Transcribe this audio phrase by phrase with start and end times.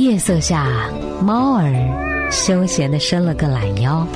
[0.00, 0.66] 夜色下，
[1.22, 1.70] 猫儿
[2.32, 4.06] 休闲的伸了个懒腰，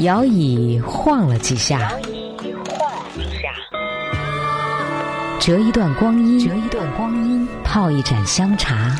[0.00, 1.90] 摇椅晃了几下，
[5.40, 8.94] 折一段光阴，折一段光阴，泡一盏香茶，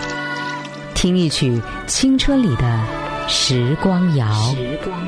[0.95, 2.83] 听一曲青春里的
[3.29, 4.27] 时光谣。
[4.55, 4.99] 时光，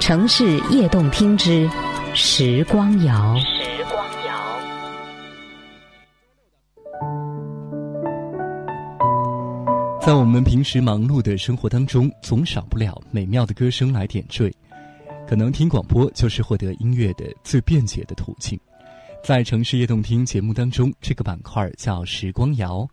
[0.00, 1.70] 城市夜动听之。
[2.12, 3.36] 时光谣。
[10.10, 14.52] 在我们平时忙碌的生活当中，总少不了美妙的歌声来点缀。
[15.24, 18.58] 可能听广播就是获得音乐的最便捷的途径。
[19.22, 22.84] 在城市夜动听节目当中，这个板块叫“时光谣”，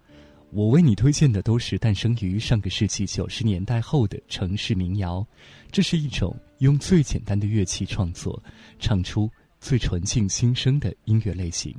[0.54, 5.26] 我为你推荐的都是诞生于上个世纪九十年代后的城市民谣。
[5.72, 8.40] 这是一种用最简单的乐器创作，
[8.78, 9.28] 唱出
[9.60, 11.76] 最纯净心声的音乐类型。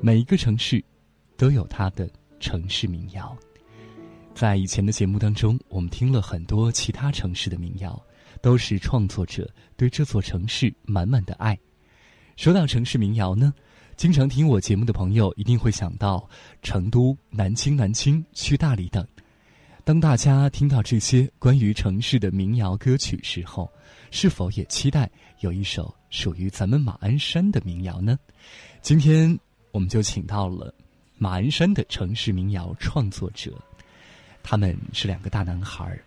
[0.00, 0.80] 每一个城市
[1.36, 3.36] 都有它的城市民谣。
[4.38, 8.00] 在以前的节目当中，我们听了很多其他城市的民谣，
[8.40, 11.58] 都是创作者对这座城市满满的爱。
[12.36, 13.52] 说到城市民谣呢，
[13.96, 16.24] 经常听我节目的朋友一定会想到
[16.62, 19.04] 成都、南京、南京、去大理等。
[19.82, 23.68] 当大家听到这些关于城市的民谣歌曲时候，
[24.12, 28.16] 是否也期待有一首属于咱们马鞍山的民谣呢？
[28.82, 29.36] 今天
[29.72, 30.72] 我们就请到了
[31.16, 33.52] 马鞍山的城市民谣创作者。
[34.42, 36.00] 他们是两个大男孩儿，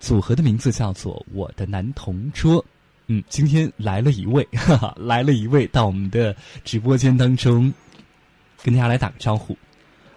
[0.00, 2.64] 组合的名字叫做“我的男同桌”。
[3.08, 7.72] 嗯，今天来了一位， 哈哈，来了一位到我们的直播间当中，
[8.64, 9.56] 跟大家来打个招呼。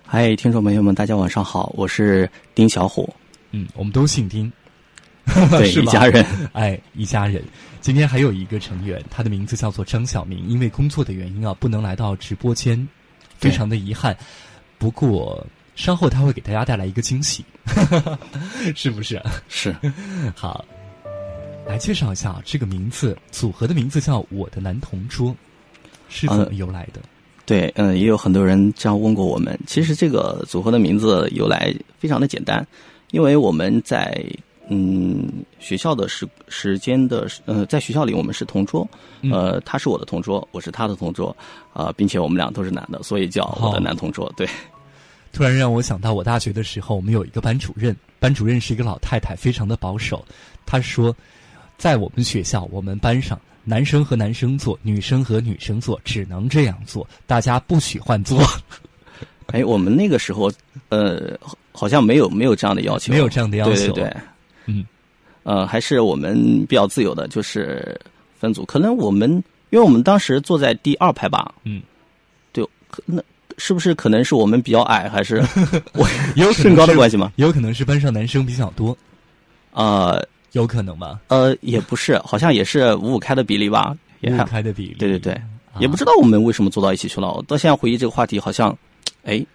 [0.05, 3.13] 嗨，听众朋友们，大家晚上好，我是丁小虎。
[3.51, 4.51] 嗯，我们都姓丁，
[5.51, 6.25] 对，一家人。
[6.53, 7.43] 哎，一家人。
[7.79, 12.87] 今天还有一个成员，他的名字叫做张小明，因为工作的原因啊，不能来到直播间，
[13.37, 14.17] 非常的遗憾。
[14.77, 15.45] 不过。
[15.79, 17.41] 稍后他会给大家带来一个惊喜，
[18.75, 19.21] 是不是？
[19.47, 19.73] 是，
[20.35, 20.65] 好，
[21.65, 25.33] 来介绍一下这个名字组合的名字叫“我的男同桌”，
[26.09, 26.99] 是怎么由来的？
[27.45, 29.57] 对，嗯，也有很多人这样问过我们。
[29.65, 32.67] 其实这个组合的名字由来非常的简单，
[33.11, 34.21] 因为我们在
[34.67, 38.85] 嗯学校的时时间的呃，在学校里我们是同桌，
[39.31, 41.33] 呃，他是我的同桌，我是他的同桌，
[41.71, 44.29] 啊，并且我们俩都是男的，所以叫我的男同桌。
[44.35, 44.45] 对。
[45.31, 50.25] 突然让我想到，我大学的时候，我们有一个班主任，班主任是一个老太太，非常的保守。
[50.65, 51.15] 她说，
[51.77, 58.41] 在我们学校，我们班上男生和男生坐，女生和女生坐，只能这样做，大家不许换座。
[59.47, 60.51] 哎，我们那个时候，
[60.89, 61.37] 呃，
[61.71, 64.17] 好像没有没有这样的要求，没有这样的要求，对对对，
[64.65, 64.85] 嗯，
[65.43, 67.99] 呃，还是我们比较自由的，就是
[68.37, 68.65] 分组。
[68.65, 69.31] 可能我们，
[69.71, 71.81] 因为我们当时坐在第二排吧，嗯，
[72.51, 73.23] 对，可那。
[73.59, 75.43] 是不是可能是我们比较矮，还是
[75.93, 77.31] 我有身高的关系吗？
[77.35, 78.97] 也有可能是班上男生比较多，
[79.71, 80.17] 啊，
[80.53, 81.19] 有可能吧？
[81.27, 83.95] 呃，也不是，好像也是五五开的比例吧？
[84.23, 85.39] 五五开的比例，对对对，
[85.79, 87.31] 也不知道我们为什么坐到一起去了。
[87.31, 88.75] 我到现在回忆这个话题，好像，
[89.23, 89.45] 哎，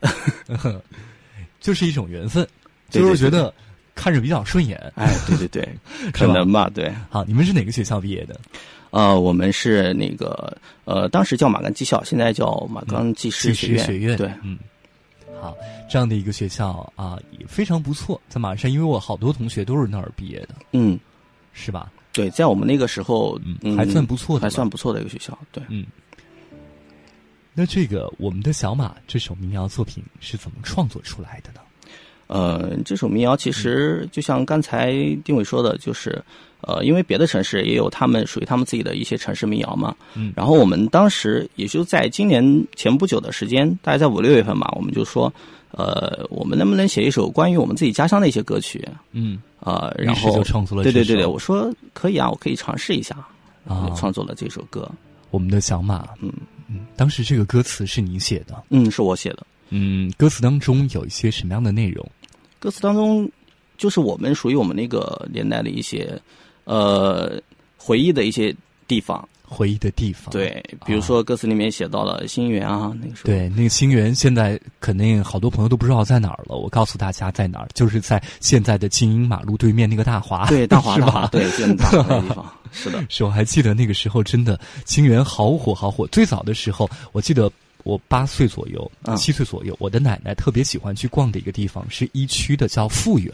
[1.60, 2.46] 就是一种缘分，
[2.88, 3.52] 就是觉得
[3.94, 4.80] 看着比较顺眼。
[4.96, 5.68] 哎，对对对，
[6.12, 6.70] 可能吧？
[6.74, 6.92] 对。
[7.10, 8.38] 好，你们是哪个学校毕业的？
[8.94, 13.84] 呃，我们是那个呃，当时叫马岗技校，现在叫马钢技师学院。
[13.84, 14.56] 学院对，嗯，
[15.40, 15.52] 好，
[15.90, 20.96] 这样的一个学校啊，也非常不错，在马山，因为我好多同学都是那儿毕业的，嗯，
[21.52, 21.90] 是吧？
[22.12, 25.84] 对，在我们那个时候，嗯，还算不错的，还算不错的一个学校，对，嗯。
[27.52, 31.60] 那这个我们的小马这首民谣作品是怎么创作出来的呢？
[32.28, 34.92] 呃，这首民谣其实就像刚才
[35.24, 36.22] 丁伟说的，就是。
[36.66, 39.94] 呃，因为别的城市也有他们属于他们自己的一些城市民谣嘛。
[40.14, 40.32] 嗯。
[40.36, 45.32] 然后我们当时也就在今年前不久的时间，大概在五六月份吧，我们就说，
[45.72, 48.86] 呃，我们能不能写一首关于我们自己家乡的一些歌曲？
[49.12, 49.40] 嗯。
[49.60, 50.82] 啊，然后就创作了。
[50.84, 53.16] 对对对对，我说可以啊，我可以尝试一下
[53.66, 54.86] 啊，创作了这首歌。
[55.30, 56.30] 我们的小马，嗯
[56.68, 58.62] 嗯，当时这个歌词是你写的？
[58.68, 59.46] 嗯，是我写的。
[59.70, 62.06] 嗯，歌词当中有一些什么样的内容？
[62.58, 63.26] 歌词当中
[63.78, 66.20] 就是我们属于我们那个年代的一些。
[66.64, 67.40] 呃，
[67.76, 68.54] 回忆的一些
[68.88, 76.56] 地方，回忆的地方，对，比如说歌词里面写到了星源啊，那个时候，对，那个星源现在肯定好多朋友都不知道在哪儿了。
[76.56, 81.28] 我告诉大家在哪儿，就是在现在的金鹰马路对面那个大华，对，大华是吧？
[81.30, 83.04] 对，建大华的地方， 是的。
[83.08, 86.06] 是我还记得那个时候真的新源好火好火。
[86.06, 87.50] 最早的时候，我记得
[87.82, 93.30] 我八岁左右，七岁左右，我的奶奶特别喜欢去逛的一个地方是一区的，叫富源。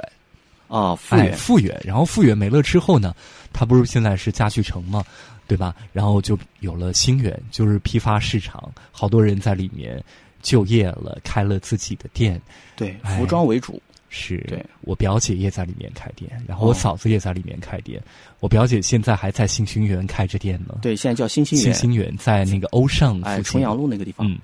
[0.70, 3.12] 啊，富源，富源，然后复原没了之后呢，
[3.52, 5.04] 它不是现在是家具城嘛，
[5.48, 5.74] 对吧？
[5.92, 10.02] 然后就有了新源，就是批发市场，好多人在里面
[10.40, 12.40] 就业了，开了自己的店。
[12.76, 13.82] 对，哎服装为主。
[14.12, 18.02] 是，对我表姐也在里面开店，然后我哦嫂子也在里面开店。
[18.40, 20.78] 我表姐现在还在新兴园开着店呢。
[20.82, 23.44] 对，现在叫新兴新园，兴园在那个欧尚附哎，近。
[23.44, 24.28] 重阳路那个地方。
[24.28, 24.36] 嗯，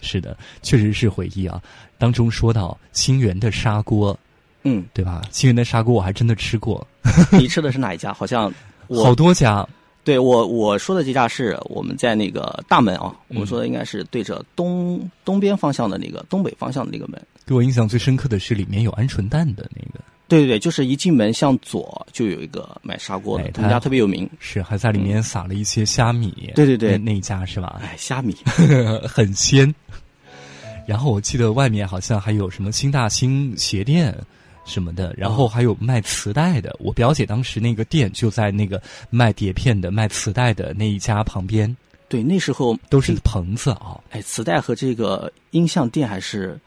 [0.00, 1.62] 是的，确实是回忆啊。
[1.98, 4.18] 当中说到新源的砂锅，
[4.64, 5.22] 嗯，对吧？
[5.30, 6.86] 新源的砂锅我还真的吃过，
[7.32, 8.12] 你吃的是哪一家？
[8.12, 8.52] 好像
[8.88, 9.66] 好多家。
[10.04, 17.22] 对我我说的这家是我们在那个大门啊，嗯我们说的应该是对着东东边方向的那个东北方向的那个门。
[17.46, 24.28] 给我印象最深刻的是里面有鹌鹑蛋的那个，对对对，就是一进门向左就有一个卖砂锅的哎，他们家特别有名。
[24.40, 26.50] 是还在里面撒了一些虾米。
[26.56, 27.80] 对对对那那一家是吧？
[27.84, 28.36] 哎，虾米，
[29.06, 29.72] 很鲜。
[30.84, 34.12] 然后我记得外面好像还有什么新大兴鞋店
[34.64, 36.74] 什么的，然后还有卖磁带的。
[36.78, 38.80] 我表姐当时那个店就在那个
[39.10, 41.76] 卖碟片的、卖磁带的那一家旁边，
[42.08, 44.00] 对，那时候都是棚子啊。
[44.10, 46.58] 哎，磁带和这个音像店还是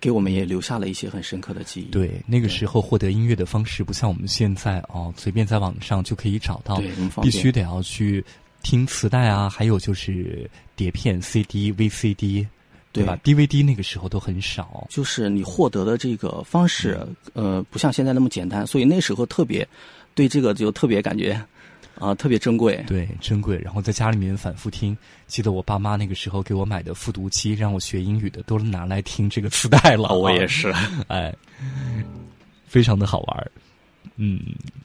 [0.00, 1.84] 给我们也留下了一些很深刻的记忆。
[1.86, 6.80] 对，那个时候获得音乐的方式不像我们现在哦，随便在网上就可以找到。
[7.22, 8.24] 必须得要去
[8.62, 12.46] 听磁带啊，还有就是碟片、CD、VCD，
[12.92, 14.86] 对对吧？DVD 那个时候都很少。
[14.90, 16.98] 就是你获得的这个方式，
[17.32, 19.66] 呃，不像现在那么简单，所以那时候特别
[20.14, 21.40] 对这个就特别感觉
[21.98, 22.82] 啊、特别珍贵。
[22.86, 23.58] 对，珍贵。
[23.58, 24.96] 然后在家里面反复听，
[25.26, 30.08] 记得我爸妈那个时候给我买的复读机，让我学英语的，都拿来听这个磁带了。
[30.08, 30.72] 啊我也，是，
[31.08, 31.34] 哎，
[32.66, 33.50] 非常的好玩儿。
[34.16, 34.40] 嗯，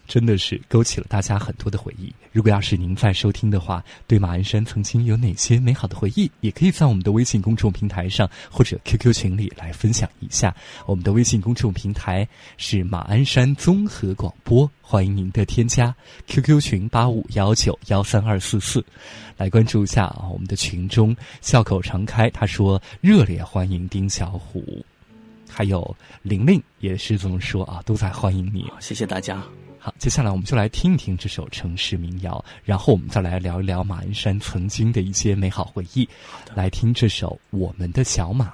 [0.08, 2.14] 真的是勾起了大家很多的回忆。
[2.32, 10.56] 如果要是您在收听的话，对马鞍山曾经有哪些美好的回忆，也可以在我们的微信公众平台上或者 QQ 群里来分享一下。
[10.86, 12.28] 我们的微信公众平台
[12.58, 15.94] 是马鞍山综合广播，欢迎您的添加。
[16.28, 18.84] QQ 群八五幺九幺三二四四，
[19.36, 20.28] 来关注一下啊。
[20.32, 24.86] 我们的群中笑口常开，他说热烈欢迎丁小虎。
[25.50, 28.66] 还有玲玲也是这么说啊，都在欢迎你。
[28.80, 29.42] 谢谢大家。
[29.80, 36.08] 好，接下来我们就来听一听这首城市民谣，然后我们再来聊一聊马鞍山曾经的一些美好回忆。
[36.54, 38.48] 来听这首《我们的小马》。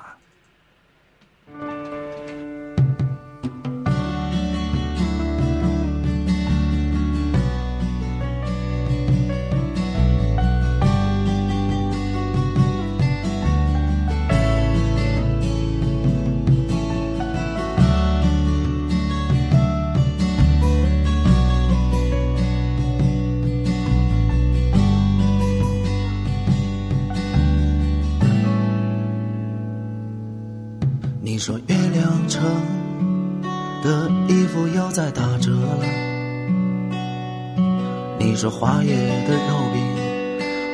[38.43, 38.93] 你说花叶
[39.25, 39.81] 的肉饼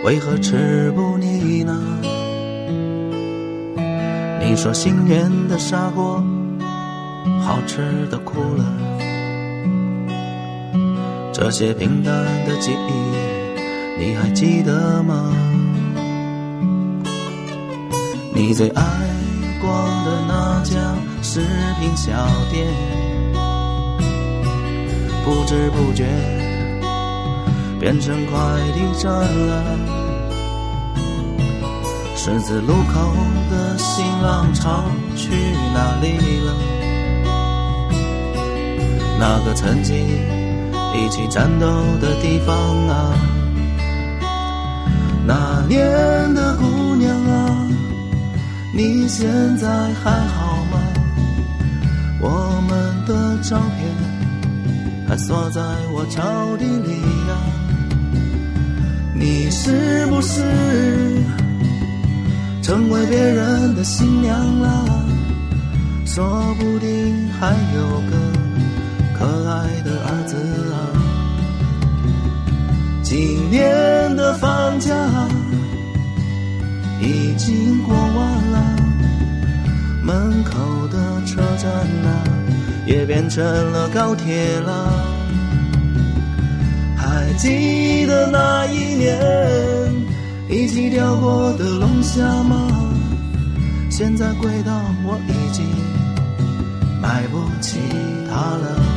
[0.03, 1.79] 为何吃不腻呢？
[4.41, 6.23] 你说心愿的砂锅
[7.39, 8.65] 好吃的哭了，
[11.31, 12.11] 这些平淡
[12.47, 15.31] 的记忆你还记得吗？
[18.33, 18.83] 你最爱
[19.61, 19.71] 逛
[20.05, 20.73] 的那家
[21.21, 21.41] 食
[21.79, 22.11] 品小
[22.51, 22.65] 店，
[25.23, 26.07] 不知不觉
[27.79, 28.37] 变成快
[28.75, 29.63] 递站了。
[32.15, 33.15] 十字路口
[33.49, 34.83] 的新浪潮
[35.15, 35.29] 去
[35.73, 36.53] 哪里了？
[39.17, 39.95] 那个曾经
[40.93, 41.65] 一起战斗
[42.01, 42.55] 的地方
[42.87, 43.13] 啊，
[45.25, 47.67] 那年的姑娘啊。
[48.73, 49.67] 你现在
[50.03, 50.79] 还好吗？
[52.21, 53.89] 我们的照片
[55.07, 55.61] 还锁在
[55.93, 56.21] 我抽
[56.57, 57.01] 屉里、
[59.19, 60.41] 你是不是
[62.61, 64.85] 成为别人的新娘了？
[66.05, 68.15] 说不定还有个
[69.17, 70.35] 可爱的儿子
[70.71, 70.79] 啊！
[73.03, 74.95] 今年的放假。
[77.01, 78.15] 已经过完
[78.51, 78.75] 了，
[80.03, 81.71] 门口的车站
[82.05, 82.23] 啊，
[82.85, 85.05] 也变成了高铁了。
[86.97, 88.58] 还记得那
[88.99, 89.95] 年
[90.49, 92.67] 一起钓过的龙虾吗？
[93.89, 94.71] 现在贵到
[95.05, 95.65] 我已经
[97.01, 97.79] 买不起
[98.29, 98.88] 它了。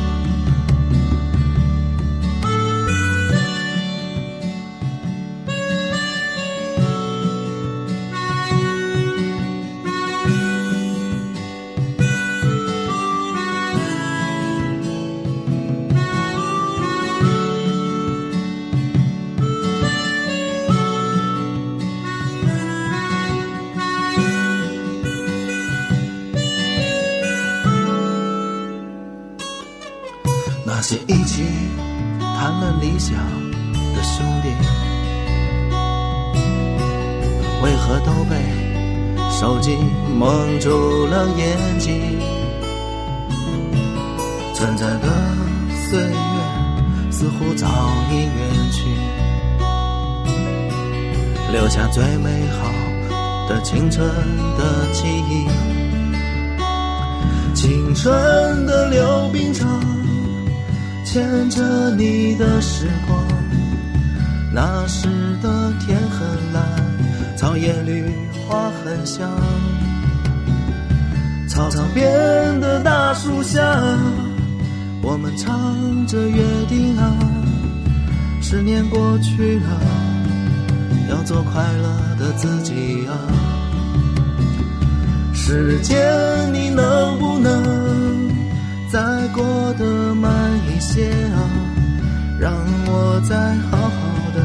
[40.63, 42.01] 住了眼睛？
[44.55, 45.09] 存在的
[45.89, 47.67] 岁月似乎早
[48.09, 48.31] 已远
[48.71, 48.85] 去，
[51.51, 52.71] 留下最美好
[53.49, 54.07] 的青春
[54.57, 55.45] 的记忆。
[57.53, 59.67] 青春的溜冰场，
[61.03, 63.19] 牵着你的时光。
[64.53, 65.09] 那时
[65.41, 66.63] 的天很蓝，
[67.35, 68.09] 草叶绿，
[68.47, 69.29] 花很香。
[71.53, 73.61] 操场边的大树下，
[75.03, 75.53] 我们唱
[76.07, 77.15] 着约定啊。
[78.41, 79.79] 十年过去了，
[81.11, 83.13] 要做快乐的自己啊。
[85.31, 85.95] 时间，
[86.51, 88.31] 你能不能
[88.91, 90.33] 再过得慢
[90.75, 91.37] 一些啊？
[92.39, 92.51] 让
[92.87, 93.91] 我再好好
[94.33, 94.41] 的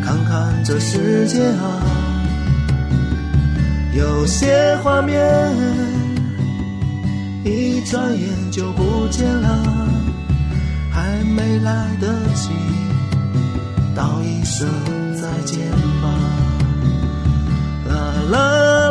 [0.00, 1.82] 看看这世界啊。
[3.96, 5.20] 有些画面
[7.44, 9.86] 一转眼就不见了，
[10.90, 12.48] 还没来得及
[13.94, 14.66] 道一声
[15.14, 15.70] 再见
[16.00, 16.08] 吧。
[17.86, 18.83] 啦啦。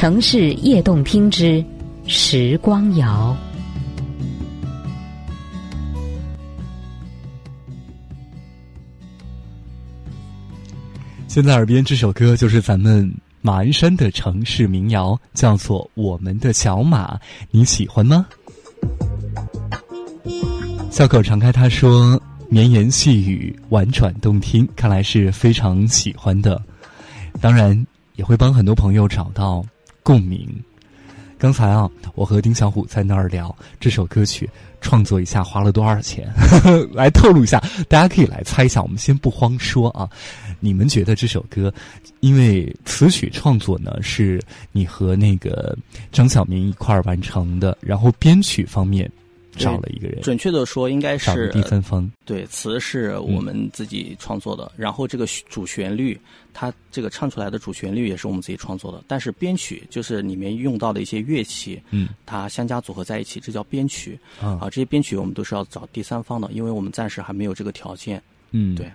[0.00, 1.62] 城市夜动听之
[2.06, 3.36] 时光谣。
[11.28, 17.14] 现在耳边这首歌就是咱们马鞍山的城市民谣，叫做《我们的小马》，
[17.50, 18.24] 你喜欢吗？
[20.90, 26.58] 笑口常开，他说绵言细语，婉转动听，看来是非常喜欢的。
[27.38, 29.62] 当然，也会帮很多朋友找到。
[30.02, 30.48] 共鸣。
[31.38, 34.46] 刚才啊，我和丁小虎在那儿聊这首歌曲
[34.82, 36.30] 创作一下花了多少钱，
[36.92, 38.82] 来透露一下，大家可以来猜一下。
[38.82, 40.06] 我们先不慌说啊，
[40.60, 41.72] 你们觉得这首歌，
[42.20, 44.38] 因为词曲创作呢是
[44.70, 45.74] 你和那个
[46.12, 49.10] 张小明一块儿完成的，然后编曲方面。
[49.52, 52.10] 找了一个人，准确的说应该是第三方。
[52.24, 56.18] 对，词是我们自己创作的，然后这个主旋律，
[56.52, 59.02] 它这个唱出来的主旋律也是我们自己创作的。
[59.08, 64.18] 但是编曲就是里面用到的一些乐器，嗯，它相加组合在一起，这叫编曲。
[64.40, 68.22] 啊，这些编曲我们都是要找第三方的，因为我们暂时还没有这个条件。
[68.52, 68.90] 嗯，对。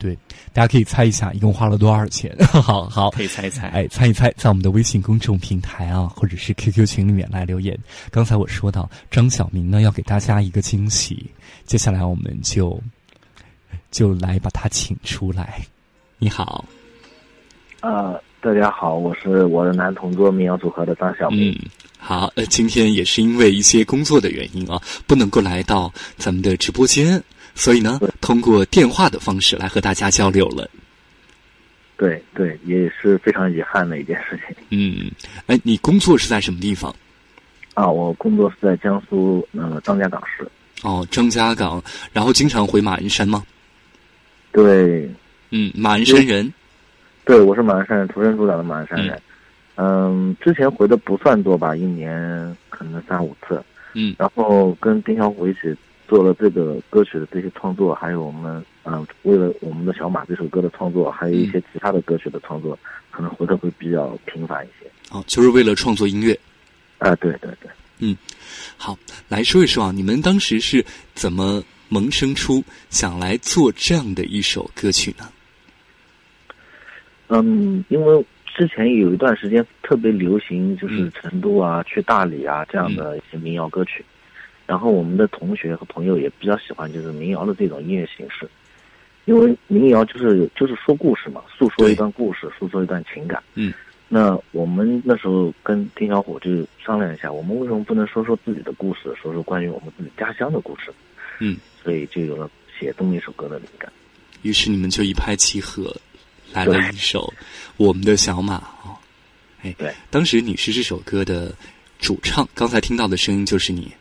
[0.00, 0.16] 对，
[0.54, 2.34] 大家可以猜一下，一共花了多少钱？
[2.50, 3.68] 好好，可以猜一猜。
[3.68, 7.78] 哎，猜一猜，在我们的微信公众平台啊，或者是 QQ 群里面来留言。
[8.10, 11.30] 刚才我说到张晓明呢，要给大家一个惊喜，
[11.66, 12.82] 接下来我们就
[13.90, 15.60] 就来把他请出来。
[16.16, 16.64] 你好，
[17.80, 21.52] 啊，大家好，我是我的男同桌民谣组合的张晓明。
[21.52, 27.22] 嗯，好，呃，今天也是因为一些工作的原因啊，不能够来到咱们的直播间。
[27.54, 30.68] 所以呢，通过电话的方式来和大家交流了。
[31.96, 34.56] 对对，也是非常遗憾的一件事情。
[34.70, 35.10] 嗯，
[35.46, 36.94] 哎，你工作是在什么地方？
[37.74, 40.48] 啊，我工作是在江苏呃张家港市。
[40.82, 43.44] 哦，张家港，然后经常回马鞍山吗？
[44.50, 45.10] 对。
[45.50, 46.50] 嗯，马鞍山人。
[47.26, 49.20] 对，我是马鞍山人，土生土长的马鞍山人。
[49.74, 53.62] 嗯，之前回的不算多吧，一年可能三五次。
[53.92, 54.16] 嗯。
[54.18, 55.76] 然后跟丁小虎一起。
[56.10, 62.76] 做了这个歌曲的这些创作，还有我们嗯，为了我们的小马这首歌的创作，还有一些其他的歌曲的创作，
[63.12, 64.90] 可能回的会比较频繁一些。
[65.12, 66.36] 哦，就是为了创作音乐。
[66.98, 67.70] 啊，对对对。
[68.00, 68.16] 嗯，
[68.76, 68.98] 好，
[69.28, 75.30] 来说一说啊，你们当时是怎么萌生出想来做这样的一首歌曲呢？
[77.28, 84.04] 嗯，因为之前有一段时间特别流行，就是成都啊、去大理啊这样的一些民谣歌曲。
[84.70, 88.48] 然后我们的同学和朋友也比较喜欢，就是民谣的这种音乐形式，
[89.24, 93.42] 因为民谣就是就是说故事嘛，诉说一段故事，诉说一段情感。
[93.56, 93.74] 嗯，
[94.08, 100.92] 那我们那时候跟丁小虎就商量一下，我们为什么不能说说自己的故事，说说关于我们自己家乡的故事？
[101.40, 102.48] 嗯，所以就有了
[102.78, 103.92] 写这么一首歌的灵感。
[104.42, 105.92] 于是你们就一拍即合，
[106.52, 107.22] 来了一首
[107.76, 108.58] 《我们的小马》
[108.88, 108.94] 哦。
[109.62, 111.52] 哎，对，当时你是这首歌的
[111.98, 113.92] 主唱，刚才听到的声音就是你，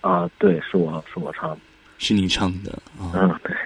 [0.00, 1.58] 啊，对，是我是我唱的，
[1.98, 3.12] 是你唱的啊。
[3.14, 3.56] 嗯，对，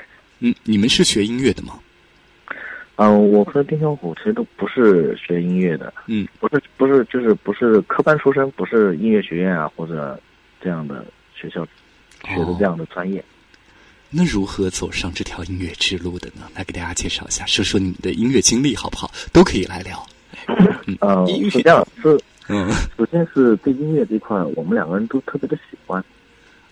[0.41, 1.79] 嗯，你们是学音乐的吗？
[2.97, 10.21] 嗯，我和丁小虎其实都不是学音乐的，嗯，不是不是就是不是科班出身，不是音乐学院啊或者
[10.61, 11.67] 这样的学校
[12.29, 13.25] 学的这样的专业。
[14.11, 16.43] 那如何走上这条音乐之路的呢？
[16.55, 19.11] 来给大家介绍一下，说说你们的音乐经历好不好？
[19.33, 20.07] 都可以来聊。
[21.01, 26.05] 嗯，音乐是这样，是嗯首先是对音乐这块，我们两个人都特别的喜欢。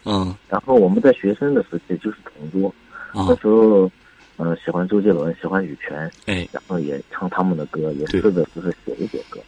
[0.04, 2.74] 嗯然后我们在学生的时期就是同桌，
[3.14, 3.90] 嗯那时候，
[4.38, 9.38] 嗯、喜欢周杰伦，喜欢羽泉，哎，然后也唱他们的歌，也对试着就是写一写歌。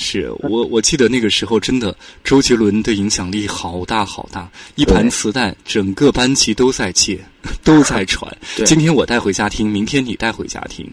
[0.00, 7.18] 是我我记得那个时候真的周杰伦的影响力好大好大，一盘磁带整个班级都在借，
[7.64, 8.30] 都在传。
[8.56, 10.88] 对今天我带回家听，明天你带回家听。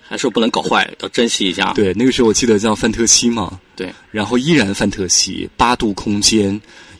[0.00, 1.74] 还是不能搞坏，要珍惜一下。
[1.74, 6.58] 对，那个时候我记得叫范特西嘛，对，然后依然范特西、八度空间、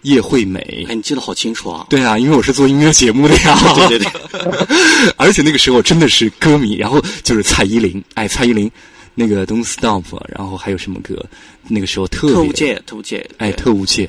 [0.09, 0.87] 叶惠美。
[0.89, 1.87] 哎，你记得好清楚啊！
[1.89, 3.57] 对啊，因为我是做音乐节目的呀。
[3.89, 4.09] 对 对对，
[5.17, 8.71] 而且那个时候真的是歌迷，然后就是蔡依林，哎，蔡依林
[9.15, 11.25] 那个 Don't Stop，然后还有什么歌？
[11.69, 14.09] 那个时候特别特务界，特务界，哎，特务界，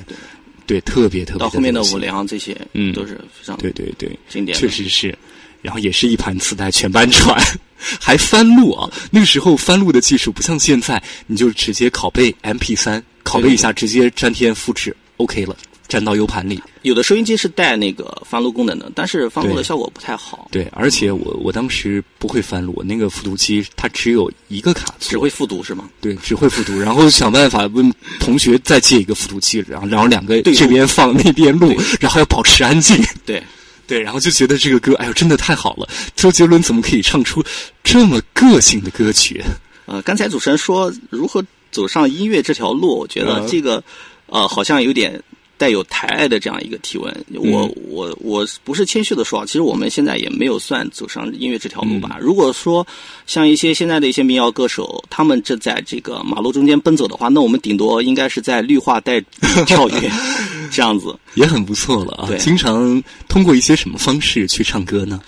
[0.65, 4.57] 对，特别特别到后面的五粮这些，嗯都是非常对对对，经典。
[4.57, 5.17] 确实是。
[5.61, 7.37] 然后也是一盘磁带全班传，
[7.99, 8.89] 还翻录啊！
[9.11, 15.57] 那个时候翻录的技术不像现在，你就直接拷贝 MP 三，拷贝一下直接粘贴复制，OK 了，
[15.89, 16.61] 粘到 U 盘里。
[16.83, 25.89] 有的收音机是带那个翻录功能的，但是翻录的效果不太好，对，而且我我当时不会翻录，我那个复读机它只有一个卡座，只会复读是吗？
[25.99, 32.97] 对，只会复读，然后想办法问同学再借一个复读机，然后然后两个对这边放那边录，然后要保持安静。
[33.25, 33.43] 对，
[33.85, 35.89] 对，然后就觉得这个歌，哎呦，真的太好了！
[36.15, 37.43] 周杰伦怎么可以唱出
[37.83, 39.43] 这么个性的歌曲？
[39.85, 43.83] 呃，刚才主持人说如何走上音乐这条路，我觉得嗯这个
[44.27, 45.21] 呃好像有点
[45.59, 47.13] 带有抬爱的这样一个提问。
[47.35, 52.15] 我嗯我我不是谦虚的说啊，其实我们现在也没有算走上音乐这条路吧。
[52.19, 52.85] 嗯如果说
[53.27, 59.21] 像一些现在的一些民谣歌手，他们正在这个马路中间奔走的话，那我们顶多应该是在绿化带
[59.67, 60.09] 跳跃
[60.71, 61.13] 这样子。
[61.35, 62.27] 也很不错了啊！
[62.27, 65.21] 对经常通过一些什么方式去唱歌呢？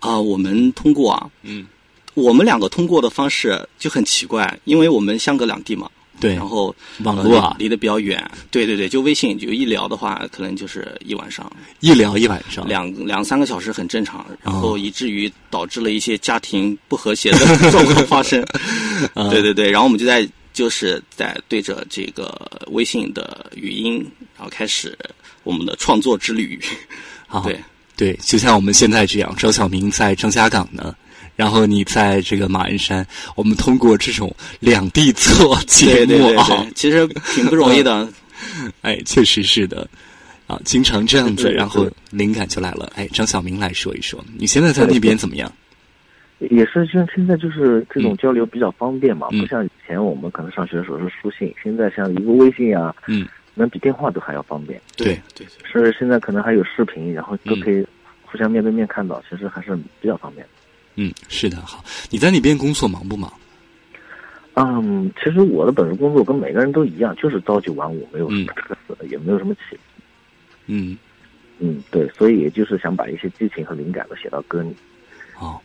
[0.00, 1.66] 啊、我们通过啊，嗯，
[2.14, 5.88] 我们两个通过的方式就很奇怪，因为我们相隔两地嘛，
[6.20, 11.50] 对，然后呃网络啊离离得比较远，对对对，就微信就一聊的话，可能就是一晚上
[11.80, 17.38] 一聊一晚上，两两三个小时很正常，然哦后以至于导致了一些家庭不和谐的
[17.70, 18.42] 状况发生。
[19.14, 23.98] 啊对对对，然后我们就在就是在对着这个微信的语音，
[24.36, 24.96] 然后开始
[25.42, 26.58] 我们的创作之旅。
[27.26, 27.60] 好对
[27.96, 30.94] 对，就像我们现在这样，张小明在张家港呢。
[31.36, 38.08] 然后你在这个马鞍山，我们通过这种两地做节目啊，其实挺不容易的。
[38.82, 39.88] 哎，确实是的，
[40.46, 42.90] 啊，经常这样子，然后灵感就来了。
[42.94, 45.52] 哎，张小明来说一说，你现在在那边怎么样？
[46.38, 54.78] 也是像现在就是这种交流比较方便嘛，嗯不像以前我们可能上学的时候是书信，现在像一个微信啊，嗯，能比电话都还要方便。
[54.96, 57.86] 对对对，甚至现在可能还有视频，然后都嗯可以
[58.22, 60.50] 互相面对面看到，其实还是比较方便的。
[60.96, 63.32] 嗯，是的，好，你在那边工作忙不忙？
[64.54, 69.78] 嗯，其实我的本职工作跟每个人都一样，就是朝九晚五，没有什么嗯特色，也没有什么起。
[70.64, 70.96] 嗯，
[71.58, 74.74] 嗯，对，所以也就是想把一些激情和灵感都写到歌里。
[75.38, 75.60] 哦，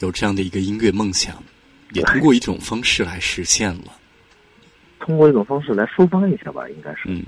[0.00, 1.40] 有这样的一个音乐梦想，
[1.92, 3.92] 也通过一种方式来实现了。
[4.98, 7.02] 通过一种方式来抒发一下吧，应该是。
[7.06, 7.24] 嗯，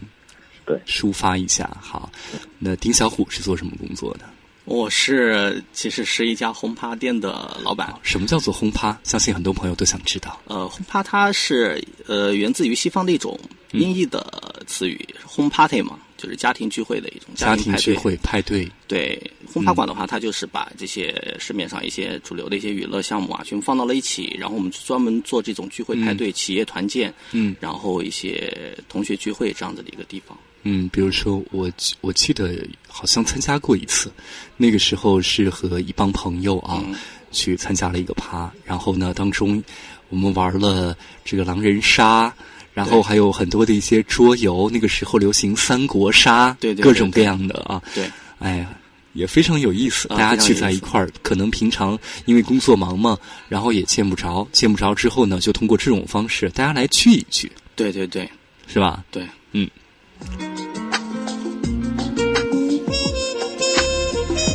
[0.66, 1.70] 对抒发一下。
[1.80, 2.10] 好，
[2.58, 4.24] 那丁小虎是做什么工作的？
[4.64, 7.94] 我是其实是一家轰趴店的老板。
[8.02, 8.98] 什么叫做轰趴？
[9.02, 10.40] 相信很多朋友都想知道。
[10.46, 13.38] 呃，轰趴它是呃源自于西方的一种
[13.72, 30.36] 嗯音译的词语，，home party 嘛，就是家庭聚会的一种家庭聚会、派对，对，轰趴馆的话，它就是把这些市面上一些主流的一些娱乐项目啊，全部放到了一起，然后我们专门做这种聚会派对、企业团建，嗯然后一些同学聚会这样子的一个地方。
[30.62, 34.10] 嗯，比如说我记我记得好像参加过一次，
[34.56, 36.94] 那个时候是和一帮朋友啊、嗯
[37.34, 39.60] 去参加了一个趴，然后呢当中
[40.08, 42.32] 我们玩了这个狼人杀。
[42.74, 48.10] 然后还有很多的一些桌游，那个时候流行三国杀，对对对各种各样的啊，对，
[48.40, 48.68] 哎呀，
[49.12, 50.08] 也非常有意思。
[50.08, 53.16] 啊大家聚在一块儿，可能平常因为工作忙嘛，
[53.48, 58.28] 然后也见不着，见不着之后呢，就通过这种方式，大家来聚一聚，对对对
[58.66, 59.04] 是吧？
[59.10, 59.70] 对，嗯。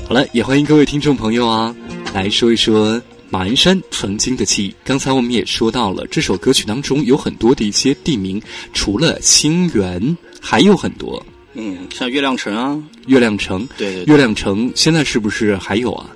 [0.08, 1.74] 好了，也欢迎各位听众朋友啊，
[2.14, 4.76] 来说一说马鞍山曾经的记忆。
[4.84, 8.42] 刚才我们也说到了，这首歌曲当中有很多的一些地名，
[8.74, 11.24] 除了清源，还有很多。
[11.54, 16.10] 嗯，像月亮城啊，月亮城，对对对月亮城现在是不是还有啊？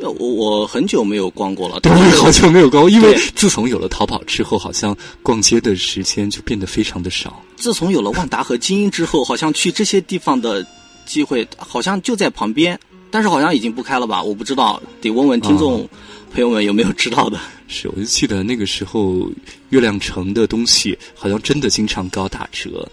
[0.00, 7.40] 呃我我很久没有逛过了，对，好久没有逛，因为自从有了淘宝之后，好像逛街的时间就变得非常的少。
[7.56, 10.66] 自从有了万达和金鹰之后，好像去这些地方的
[11.06, 12.76] 机会好像就在旁边，
[13.12, 14.22] 但是好像已经不开了吧？
[14.22, 15.88] 我不知道，得问问听众
[16.32, 17.38] 朋友们有没有知道的。
[17.68, 19.30] 是，我就记得那个时候，
[19.68, 22.88] 月亮城的东西好像真的经常搞打折，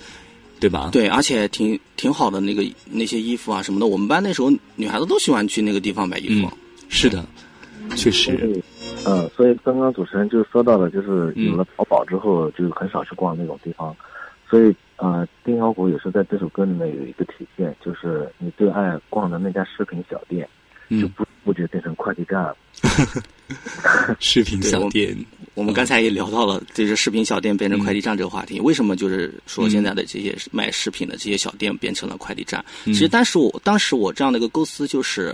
[0.59, 0.89] 对吧？
[0.91, 6.47] 对，而且挺挺好的那个那些衣服啊什么的，我们班那时候女孩子都喜欢去那个地方买衣服。
[6.47, 6.51] 嗯
[6.91, 7.23] 是的，
[7.95, 8.63] 确实，以，
[9.05, 13.95] 嗯，所以刚刚主持人就说到了，就是嗯有了淘宝之后，就很少去逛那种地方。
[14.49, 20.47] 所以，呃，丁小虎也是在这首歌里面有一个体现，就是你最爱逛的那家饰品小店，
[20.89, 22.55] 就嗯，不不觉变成快递站了。
[24.19, 25.17] 视频对我小店，
[25.53, 28.59] 我们刚才也聊到了，这是饰品小店变成快递站这个话题。
[28.59, 32.63] 为什么就是说现在的这些卖饰品的这些小店变成了快递站？
[32.85, 35.33] 嗯其实当时我当时我这样的一个构思就是，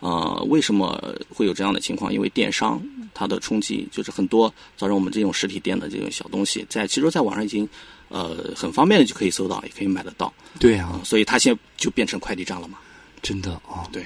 [0.00, 2.12] 呃，为什么会有这样的情况？
[2.12, 7.68] 因为电商它的冲击，就是很多造成我们这种实体店的这种小东西，在其实在网上已经
[8.12, 12.78] 呃很方便的就可以搜到，也可以买得到，对啊，所以它现在就变成快递站了嘛。
[13.22, 14.04] 真的哦，对，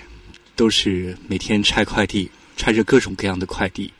[0.54, 3.92] 都是每天拆快递，拆着各种各样的快递，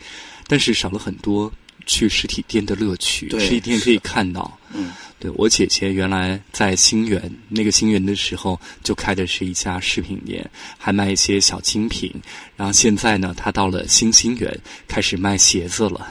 [0.47, 1.53] 但是少了很多
[1.87, 3.29] 去实体店的乐趣。
[3.29, 12.14] 对实体店可以看到，嗯，对我姐姐原来在新源那个新源的时候，就开的是一家饰品店，还卖一些小精品。
[12.55, 16.07] 然后现在呢，她到了新新源，开始卖鞋子了，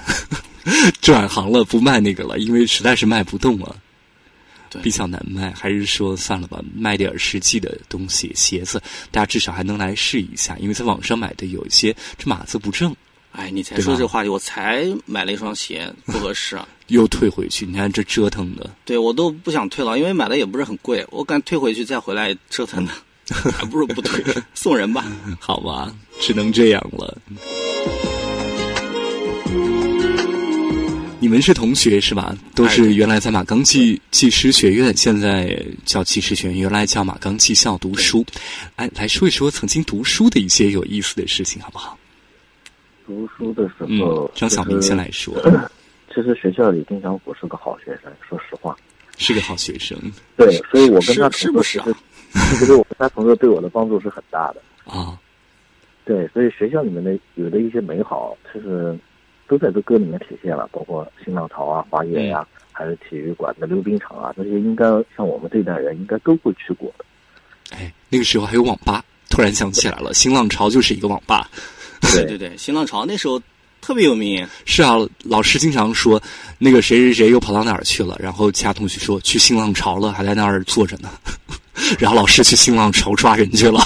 [0.99, 3.75] 转行了，不卖那个了，因为实在是卖不动了。
[4.75, 12.95] 对比较难卖，还是说算了吧，卖点实际的东西，鞋子，大家至少还能来试一下，因为在网上买的有一些这码子不正，
[13.31, 16.55] 哎，你才说这个话题，我才买了一双鞋，不合适。
[16.57, 22.91] 啊又退回去，你看这折腾的，对我都不想退了，因为买的也不是很贵，我敢退回去再回来折腾呢，
[23.51, 25.03] 还不如不退，送人吧。
[25.39, 27.17] 好吧，只能这样了。
[31.25, 32.38] 你们是同学是吧？
[32.53, 38.23] 都是原来在马钢技技师学院，现在叫技师学院，原来叫马钢技校读书。
[38.75, 41.97] 哎，来说一说曾经读书的一些有意思的事情，好不好？
[43.07, 45.33] 读书的时嗯候，，张小明先来说，
[46.13, 48.77] 其实学校里丁小虎是个好学生，说实话。
[49.17, 49.97] 是个好学生
[50.38, 51.85] 对，所以我跟他是是不是啊
[52.33, 54.61] 其实其实我跟他同桌对我的帮助是很大的。
[54.85, 55.17] 啊，
[56.05, 58.95] 对，所以学校里面的有的一些美好，其实
[59.47, 67.05] 都在这歌里面体现了，包括新浪潮啊、花园呀、还有体育馆的溜冰场啊，这些应该像我们这一代人应该都会去过的。
[67.71, 71.49] 哎，那个时候还有网吧，突然想起来了，新浪潮就是一个网吧。
[72.13, 73.41] 对对对，新浪潮那时候
[73.81, 76.21] 特别有名，是啊，老师经常说
[76.60, 81.10] 那个谁谁谁又跑到哪儿去了，然后其他同学说去新浪潮了，还在那儿坐着呢。
[81.99, 83.79] 然后老师去新浪潮抓人去了，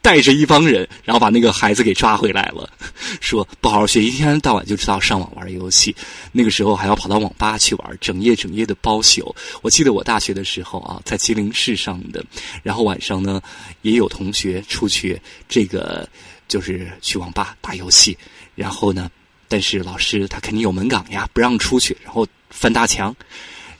[0.00, 2.68] 带着一帮人，然后把那个孩子给抓回来了，
[3.20, 5.94] 说不好好学，一天到晚就知道上网玩游戏。
[6.32, 9.34] 那个时候还要跑到网吧去玩，整夜整夜的包宿。
[9.62, 12.24] 我记得我大学的时候啊，在吉林市上的，
[12.62, 13.40] 然后晚上呢
[13.82, 16.08] 也有同学出去这个
[16.48, 18.16] 就是去网吧打游戏，
[18.54, 19.10] 然后呢，
[19.48, 23.14] 但是老师他肯定有门岗呀，不让出去，然后翻大墙，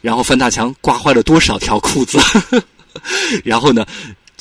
[0.00, 2.18] 然后翻大墙刮坏了多少条裤子，
[3.44, 3.86] 然后呢，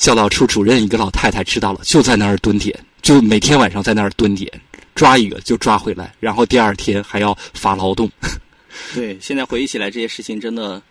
[0.00, 4.50] 教导处主任一个老太太知道了，就在那儿蹲点，就每天晚上在那儿蹲点，
[4.94, 8.10] 抓一个就抓回来，然后第二天还要罚劳动。
[8.94, 10.82] 对，现在回忆起来这些事情真的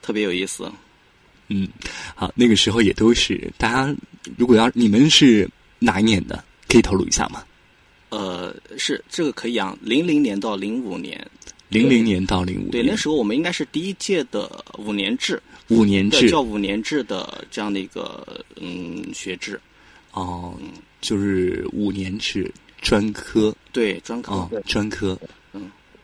[0.00, 0.72] 特别有意思。
[1.48, 1.68] 嗯，
[2.14, 3.94] 好，那个时候也都是大家，
[4.38, 5.46] 如果要你们是
[5.78, 7.44] 哪一年的，可以透露一下吗？
[8.08, 11.22] 呃，是这个可以啊，零零年到零五年，
[11.68, 16.20] 零零年到零五对，那时候我们应该是第一届的五年制，五年制。
[16.20, 19.60] 对叫五年制的这样的一个嗯学制，
[20.12, 20.54] 哦，
[21.00, 23.54] 就是五年制专科。
[23.72, 24.32] 对专科。
[24.34, 25.18] 哦，专科。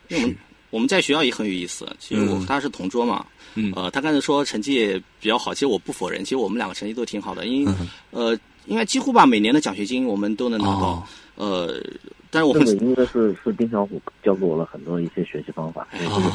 [0.08, 0.36] 因为我们
[0.70, 3.72] 我们在学校也很有意思，其实我和他是同桌嘛，嗯。
[3.76, 7.88] 呃，他刚才说成绩也比较好，其实我不否认，其实我们两个成绩都挺好的，因为、嗯。
[8.10, 11.02] 呃，应该几乎吧，每年的奖学金我们都能拿到，哦。
[11.36, 11.82] 呃，
[12.30, 15.86] 但是我这个们应该是是丁小虎教给我了很多一些学习方法。
[16.06, 16.32] 哦。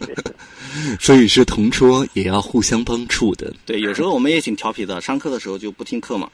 [0.00, 0.32] 对对
[1.00, 3.52] 所以是同桌也要互相帮助的。
[3.66, 6.28] 对有时候我们也挺调皮的，上课的时候就不听课嘛，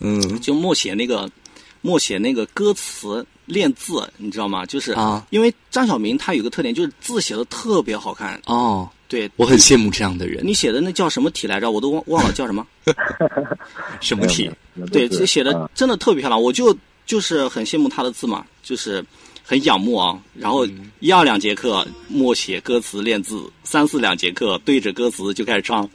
[0.00, 1.30] 嗯就默写那个
[1.80, 4.64] 默写那个歌词练字，你知道吗？
[4.66, 9.30] 就是啊因为张小明他有个特点，就是字写的特别好看，哦，对。
[9.36, 10.46] 我很羡慕这样的人。
[10.46, 11.70] 你写的那叫什么体来着？
[11.70, 12.66] 我都忘忘了叫什么。
[14.00, 14.44] 什么题？
[14.44, 16.40] 没有没有对，都是这写的嗯真的特别漂亮。
[16.40, 16.76] 我就
[17.06, 19.04] 就是很羡慕他的字嘛，就是
[19.50, 20.16] 很仰慕啊。
[20.32, 20.64] 然后
[21.00, 25.88] 一二两节课默写歌词练字，三四两节课对着歌词就开始唱，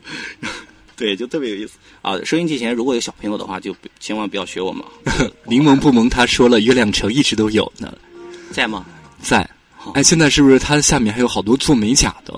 [0.97, 2.19] 对，就特别有意思啊。
[2.25, 4.83] 收音机前如果有小朋友的话，就千万不要学我们。
[5.47, 7.97] 柠檬不萌他说了，月亮城一直都有呢，
[8.51, 8.85] 在吗？
[9.21, 9.49] 在。
[9.93, 12.33] 哎，现在是不是它下面还有好多做美甲的？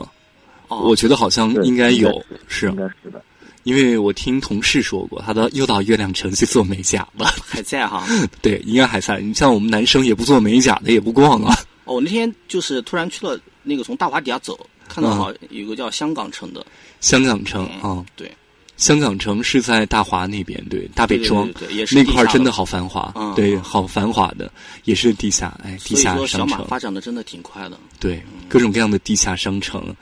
[0.68, 3.24] 哦，我觉得好像应该有，是应该是的。
[3.68, 8.08] 因为我听同事说过，他的又到月亮城去做美甲了，还在哈？
[8.42, 9.20] 对，应该还在。
[9.20, 11.52] 你像我们男生也不做美甲的，也不逛了。
[11.84, 16.66] 哦，我那天就是突然去了那个从大华底下走，看到好有个叫香港城的。
[17.02, 18.32] 香港城啊，对，
[18.78, 21.52] 香港城是在大华那边，对，大北庄，
[21.92, 24.50] 那块真的好繁华，对，好繁华的，
[24.86, 29.94] 也是地下，哎，地下商城发展的真的挺快的，对，各种各样的地下商城。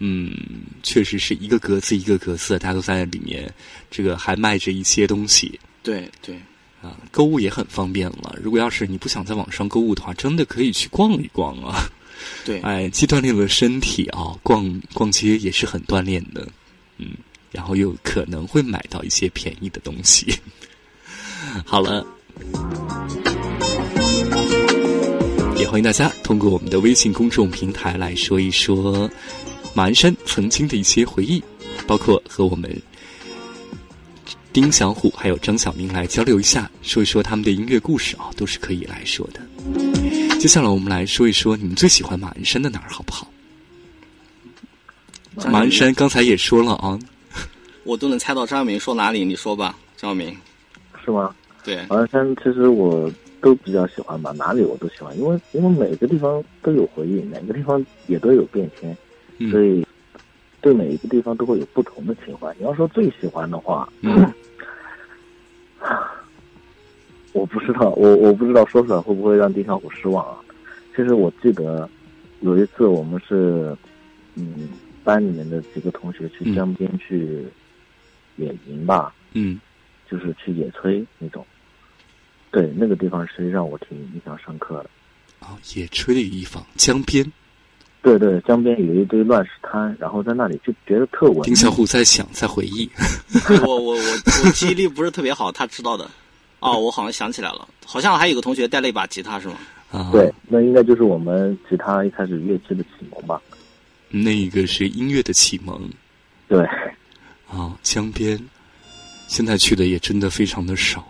[0.00, 0.32] 嗯，
[0.82, 3.52] 确实是一个格子一个格子，大家都在里面，
[3.90, 5.60] 这个还卖着一些东西。
[5.82, 6.34] 对对，
[6.82, 8.34] 啊，购物也很方便了。
[8.42, 11.84] 如果要是你不想在网上购物的话，真的可以去逛一逛啊。
[12.44, 16.48] 对， 哎，既锻炼了身体啊，逛逛街也是很锻炼的。
[16.98, 17.12] 嗯，
[17.50, 20.34] 然后又可能会买到一些便宜的东西。
[21.64, 22.06] 好了，
[25.56, 29.10] 也欢迎大家通过我们的微信公众平台来说一说。
[29.74, 31.42] 马鞍山曾经的一些回忆，
[31.86, 32.70] 包括和我们
[34.52, 39.40] 丁小虎还有张小明来交流一下，说一说他们的音乐故事啊，都是可以来说的。
[40.40, 43.30] 接下来我们来说一说你们最喜欢马鞍山的哪儿，好不好？
[45.48, 46.98] 马鞍山刚才也说了啊，
[47.84, 50.36] 我都能猜到张小明说哪里，你说吧，张小明，
[51.04, 51.34] 是吗？
[51.62, 58.96] 对，马鞍山其实我都比较喜欢吧，哪里我都喜欢，因为因为每个地方都有回忆，每个地方也都有变迁。
[59.48, 59.86] 所以，
[60.60, 62.54] 对每一个地方都会有不同的情怀。
[62.58, 63.88] 你要说最喜欢的话，
[67.32, 70.36] 我不知道，我我不知道说出来会不会让丁小虎失望啊？
[70.94, 71.88] 其实我记得
[72.40, 73.74] 有一次我们是，
[74.34, 74.68] 嗯，
[75.04, 77.44] 班里面的几个同学去江边去
[78.36, 79.60] 野营吧，嗯，
[80.10, 81.46] 就是去野炊那种。
[82.50, 84.90] 对，那个地方实际让我挺印象深刻的。
[85.38, 87.24] 啊，野炊的地方，江边。
[88.02, 91.42] 对对，江边有一堆乱石滩，然后在那里就觉得特稳。
[91.42, 92.88] 丁小虎在想，在回忆。
[93.62, 96.10] 我我我我记忆力不是特别好，他知道的。
[96.60, 99.56] 哦，我好像想起来了，好像还有个同学带了一把吉他，是吗？
[99.90, 103.38] 啊，对，那应该就是我们吉他一开始乐器的启蒙吧。
[104.08, 105.78] 那个是音乐的启蒙。
[106.48, 106.64] 对。
[107.50, 108.38] 啊，江边，
[109.28, 111.06] 现在去的也真的非常的少。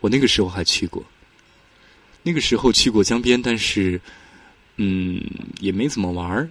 [0.00, 1.02] 我那个时候还去过。
[2.22, 3.98] 那个时候去过江边，但是。
[4.82, 5.20] 嗯，
[5.60, 6.48] 也没怎么玩儿，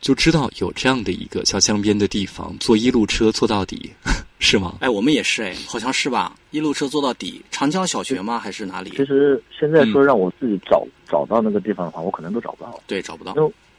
[0.00, 3.90] 就知道有这样的一个叫江边的地方，坐一路车坐到底，
[4.38, 4.76] 是吗？
[4.80, 6.36] 哎，我们也是哎，好像是吧？
[6.52, 8.38] 一路车坐到底，长江小学吗？
[8.38, 8.90] 还是哪里？
[8.90, 12.80] 其实现在说让我自己找找到那个地方的话，我可能都找不到。
[12.86, 13.34] 对，找不到。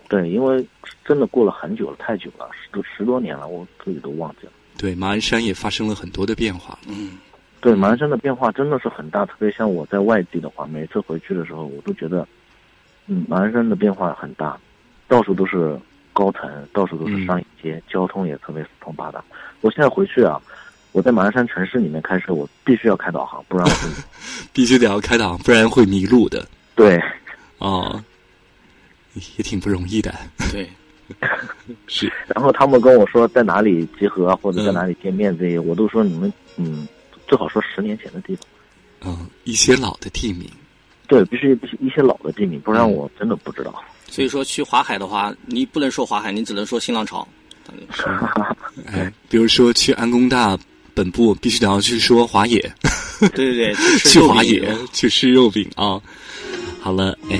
[0.09, 0.65] 对，因为
[1.05, 4.51] 真的过了很久了，太久了，十十多年了，我自己都忘记了。
[4.77, 6.77] 对，马鞍山也发生了很多的变化。
[6.89, 7.11] 嗯，
[7.61, 12.27] 对，马鞍山的变化真的是很大，特别像我在外地的话，每次回去的时候，我都觉得。
[13.07, 14.57] 嗯，马鞍山的变化很大，
[15.07, 15.77] 到处都是
[16.13, 19.23] 高层，到处都是商业街，交通也特别四通八达。
[19.61, 20.41] 我现在回去啊，
[20.91, 23.71] 我在马鞍山城市里面开车，我必须要开导航，不然我
[24.53, 26.47] 必须得要开导航，不然会迷路的。
[26.75, 27.01] 对，
[27.57, 28.01] 哦，
[29.13, 30.13] 也挺不容易的。
[30.51, 30.69] 对，
[31.87, 32.11] 是。
[32.27, 36.87] 然后他们跟我说在哪里集合或者在哪里见面这些，我都说你们嗯，
[37.27, 38.45] 最好说十年前的地方。
[39.03, 40.49] 嗯，一些老的地名。
[41.11, 43.83] 对，必须一些老的地名，不然我真的不知道。
[44.07, 47.27] 所以说去华海的话，你不能说华海，你只能说新浪潮。
[48.87, 50.57] 哎，比如说去安工大
[50.93, 52.61] 本部，必须得要去说华野。
[53.19, 53.75] 对 对对，
[54.09, 56.01] 去华野去吃肉饼啊！
[56.79, 57.37] 好了，哎，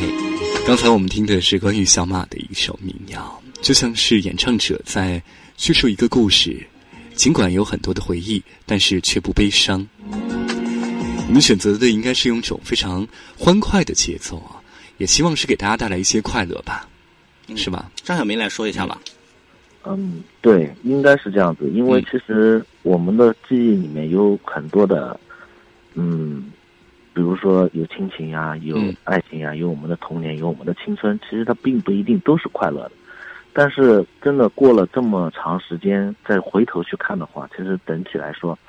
[0.68, 5.24] 刚才我们听的是关于小马的一首民谣，就像是演唱者在
[5.56, 6.62] 叙述一个故事，
[7.16, 9.88] 尽管有很多的回忆，但是却不悲伤。
[11.32, 13.08] 你们选择的应该是用一种非常
[13.40, 14.60] 欢快的节奏啊，
[14.98, 16.86] 也希望是给大家带来一些快乐吧，
[17.56, 17.90] 是吧？
[18.04, 19.00] 张小明来说一下吧。
[19.86, 25.18] 嗯，对，应该是这样子，因为其实我们的记忆里面有很多的，
[25.94, 26.52] 嗯，
[27.14, 32.92] 比如说有亲情呀，有爱情呀，有我们的童年，有我们的青春，其实它并不一定都是快乐的。
[33.54, 38.60] 但是真的过了这么长时间，再回头去看的话，其实整体来说，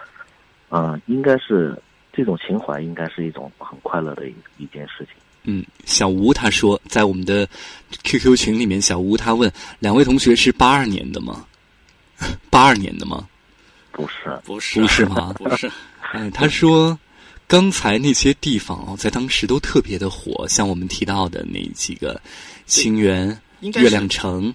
[0.70, 1.76] 嗯，应该是。
[2.12, 5.14] 这种情怀应该是一种很快乐的一一件事情。
[5.44, 7.48] 嗯，小吴他说，在我们的
[8.04, 11.44] QQ 群里面，小吴他问两位同学是八二年的吗？
[12.50, 13.28] 八二年的吗？
[13.90, 15.32] 不是，不是，不是吗？
[15.38, 15.70] 不是。
[16.12, 16.96] 哎，他说
[17.48, 22.20] 刚才那些地方哦，在当时都特别的火，像我们提到的那几个
[22.66, 24.54] 清源、月亮城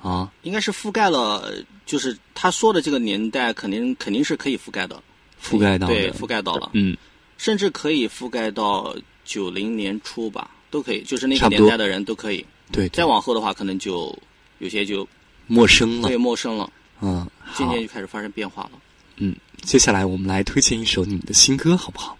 [0.00, 1.52] 啊，应该是覆盖了，
[1.84, 5.02] 就是他说的这个年代，肯定肯定是可以覆盖的，
[5.42, 5.94] 覆盖到的。
[5.94, 6.96] 对，覆盖到了，嗯，
[7.36, 12.44] 甚至可以覆盖到九零年初吧，都可以，就是那个年代的人都可以。
[12.70, 14.16] 对，再往后的话，可能就
[14.58, 15.06] 有些就
[15.46, 16.08] 陌生了。
[16.08, 16.70] 对，陌生了，
[17.00, 18.72] 嗯，渐好，渐就开始发生变化了。
[19.16, 22.16] 嗯，接下来我们来推荐一首你们的新歌，好不好？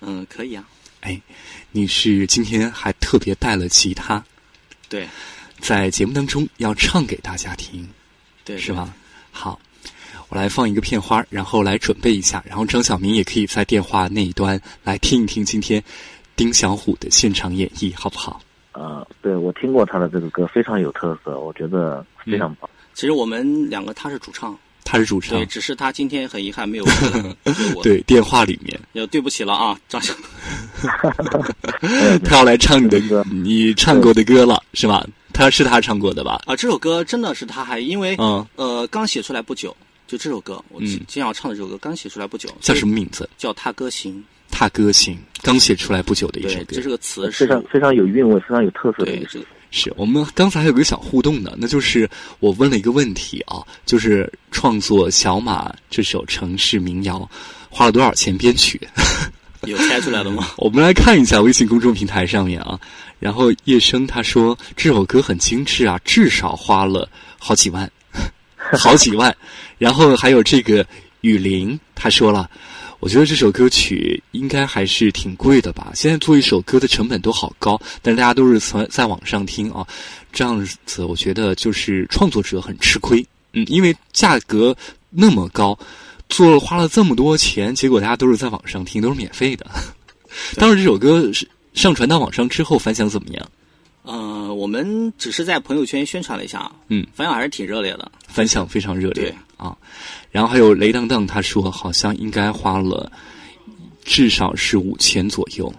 [0.00, 0.68] 嗯，可以啊，
[1.00, 1.20] 哎，
[1.72, 4.24] 你是今天还特别带了吉他，
[4.88, 5.08] 对。
[5.60, 7.88] 在节目当中要唱给大家听，
[8.44, 8.94] 对，是吧？
[9.32, 9.60] 好，
[10.28, 15.82] 我来放一个片花，然后来准备一下，然后张晓明也可以在电话那一端来听一听今天
[16.36, 18.40] 丁小虎的现场演绎，好不好？
[18.72, 22.68] 呃，对我听过他的这个歌，非常有特色，我觉得非常棒。
[22.94, 26.84] 其实我们两个他是主唱，他是主唱对，，只是他今天很遗憾没有
[27.82, 30.12] 对，电话里面 要对不起了啊，张小，
[32.24, 35.04] 他要来唱你的歌你唱过的歌了，是吧？
[35.32, 36.40] 他是他唱过的吧？
[36.46, 39.76] 啊，这首歌真的是他还因为、嗯，呃刚写出来不久，
[40.08, 42.94] 就这首歌，我嗯今今天要唱的这首歌刚写出来不久，叫什么？
[42.94, 43.28] 名字？
[43.36, 46.82] 叫《踏歌行踏歌行，刚写出来不久的》，一首，歌这。
[46.82, 52.08] 是个词非常非常有韵味，非常有特色的一个对这个是我们刚才还有个小互动呢，那就是
[52.40, 57.30] 我问了一个问题啊，就是创作《小马》这首城市民谣
[57.68, 58.80] 花了多少钱编曲？
[59.66, 60.52] 有猜出来的吗？
[60.56, 62.80] 我们来看一下微信公众平台上面啊，
[63.18, 67.06] 然后叶生他说这首歌很精致啊，至少花了
[67.38, 67.90] 好几万，
[68.56, 69.36] 好几万。
[69.78, 70.84] 然后还有这个
[71.22, 72.50] 雨林，他说了，
[73.00, 75.92] 我觉得这首歌曲应该还是挺贵的吧。
[75.94, 79.86] 现在做一首歌的成本都好高，但是大家都是从在网上听啊，
[80.32, 83.24] 这样子我觉得就是创作者很吃亏。
[83.54, 84.76] 嗯，因为价格
[85.08, 85.78] 那么高，
[86.28, 89.66] 做了花了这么多钱，结果大家都是在网上听，都是免费的。
[90.56, 93.50] 当时这首歌是上传到网上之后反响怎么样？
[94.02, 98.12] 呃，我们只是在朋友圈宣传了一下，嗯，反响还是挺热烈的。
[98.26, 99.76] 反响非常热烈对啊。
[100.30, 103.12] 然后还有雷当当，他说好像应该花了
[104.02, 105.70] 至少是五千左右，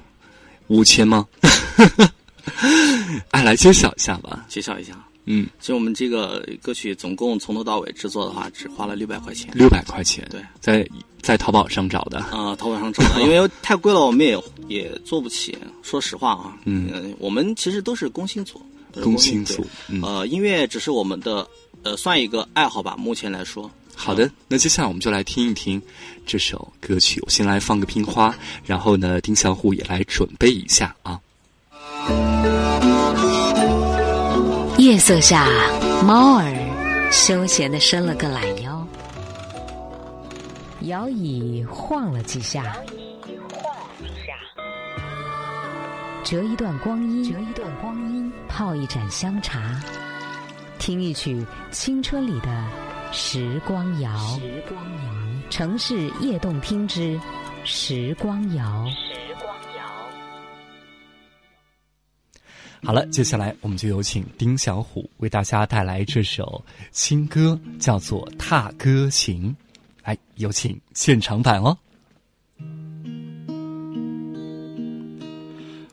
[0.67, 1.27] 五千吗？
[3.31, 4.45] 哎，来揭晓一下吧。
[4.47, 4.93] 揭晓一下，
[5.25, 9.49] 嗯，其实我们这个歌曲总共从头到尾制作的话，只花了六百块钱。
[9.53, 10.87] 六百块钱，对，在
[11.21, 12.19] 在淘宝上找的。
[12.19, 14.37] 啊、淘宝上找的， 因为太贵了，我们也
[14.67, 15.57] 也做不起。
[15.83, 18.61] 说实话啊，嗯呃我们其实都是工薪族，
[19.03, 21.47] 工薪薪族，嗯，呃，音乐只是我们的
[21.83, 23.69] 呃算一个爱好吧，目前来说。
[23.95, 25.81] 好的，那接下来我们就来听一听
[26.25, 27.19] 这首歌曲。
[27.25, 28.33] 我先来放个拼花，
[28.65, 31.19] 然后呢，丁小虎也来准备一下啊。
[34.77, 35.45] 夜色下，
[36.05, 38.87] 猫儿休闲的伸了个懒腰，
[40.83, 42.77] 摇椅晃了几下，
[46.23, 49.77] 折一段光阴，折一段光阴，泡一盏香茶，
[50.89, 52.67] 听一曲青春里的
[53.11, 54.17] 时光谣。
[54.17, 55.13] 时光谣，
[55.51, 57.15] 城市夜动听之
[57.63, 58.87] 时光谣。
[62.83, 69.55] 好了，接下来我们就有请丁小虎为大家带来这首新歌，叫做《踏歌行》。
[70.03, 71.77] 来，有请现场版哦。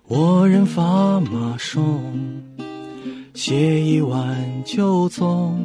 [0.05, 2.46] 我人发马送，
[3.37, 5.61] 携一碗酒踪。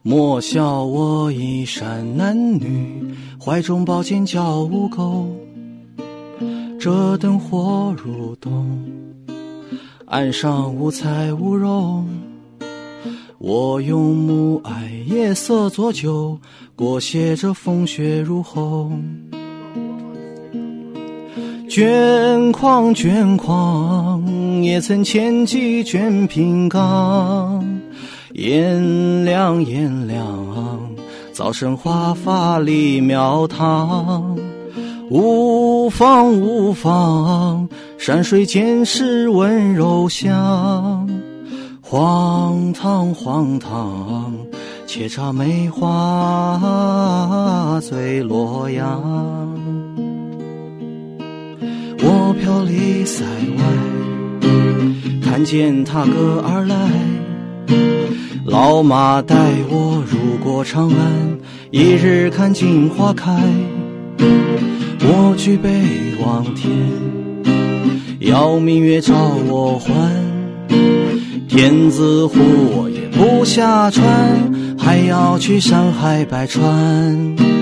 [0.00, 5.28] 莫笑我衣衫褴褛，怀中抱剑叫无钩。
[6.80, 8.90] 这灯火如冬，
[10.06, 12.08] 岸上无彩无容。
[13.36, 16.38] 我用暮霭夜色作酒，
[16.74, 19.04] 裹挟着风雪如虹。
[21.68, 24.22] 卷狂卷狂，
[24.62, 27.62] 也曾千骑卷平冈。
[28.32, 30.24] 炎凉炎凉，
[31.32, 34.38] 早生华发立庙堂。
[35.10, 41.08] 无妨无妨，山水间是温柔乡。
[41.80, 44.32] 荒唐荒唐，
[44.86, 46.60] 且插梅花
[47.82, 49.75] 醉洛阳。
[52.08, 53.64] 我飘离塞外，
[55.20, 56.76] 看见踏歌而来。
[58.44, 59.34] 老马带
[59.68, 61.38] 我入过长安，
[61.72, 63.36] 一日看尽花开。
[65.00, 65.82] 我举杯
[66.24, 66.70] 望天，
[68.20, 69.12] 邀明月照
[69.48, 69.92] 我还。
[71.48, 74.04] 天子呼我也不下船，
[74.78, 77.55] 还要去山海百川。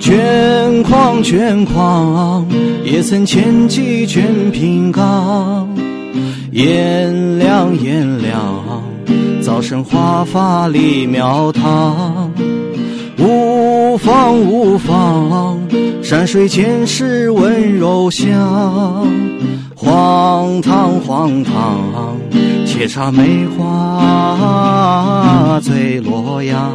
[0.00, 2.46] 卷筐卷筐，
[2.84, 5.68] 也曾千骑卷平冈。
[6.50, 8.82] 炎凉炎凉，
[9.42, 12.32] 早生华发立庙堂。
[13.18, 15.58] 无妨无妨，
[16.02, 19.06] 山水间是温柔乡。
[19.74, 22.16] 荒唐荒唐，
[22.64, 26.72] 且插梅花醉洛阳。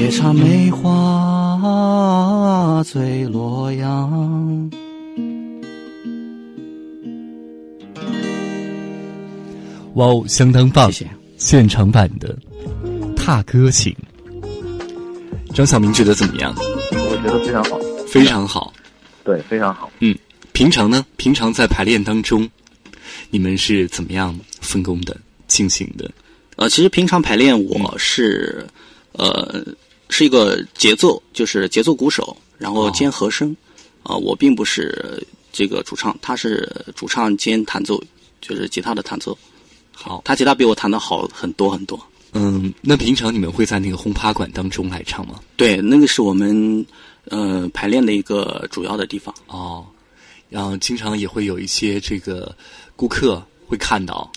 [0.00, 1.62] 且插梅花
[2.82, 4.70] 醉洛阳。
[9.96, 10.90] 哇哦，相当棒！
[10.90, 11.10] 谢谢。
[11.36, 12.34] 现场版的
[13.14, 13.94] 《踏歌行》，
[15.54, 16.54] 张晓明觉得怎么样？
[16.56, 17.78] 我觉得非常好，
[18.08, 18.72] 非常好。
[19.22, 19.92] 对，非常好。
[19.98, 20.16] 嗯，
[20.54, 21.04] 平常呢？
[21.18, 22.48] 平常在排练当中，
[23.28, 25.14] 你们是怎么样分工的、
[25.46, 26.10] 进行的？
[26.56, 28.66] 呃，其实平常排练我是，
[29.12, 29.62] 呃，
[30.10, 33.56] 是一个节奏，就是节奏鼓手，然后兼和声。
[34.02, 38.02] 啊、我并不是这个主唱，他是主唱兼弹奏，
[38.40, 39.36] 就是吉他的弹奏。
[39.92, 42.00] 好，他吉他比我弹的好很多很多。
[42.32, 45.38] 嗯，那平常你们会在那个轰趴馆当中来唱吗？
[45.54, 46.84] 对，那个是我们
[47.26, 49.34] 呃排练的一个主要的地方。
[49.48, 49.84] 哦，
[50.48, 52.56] 然后经常也会有一些这个
[52.96, 54.32] 顾客会看到。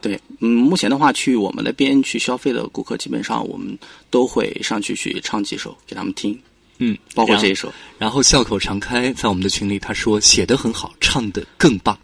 [0.00, 3.76] 对对，嗯，目前的话，去我们那边去消费的顾客，基本上我们
[4.10, 6.38] 都会上去去唱几首给他们听，
[6.78, 7.72] 嗯，包括这一首。
[7.98, 11.98] 然后笑口常开在我们的群里，他说写的很好，唱的更棒。